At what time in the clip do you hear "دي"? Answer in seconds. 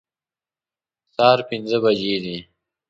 2.23-2.37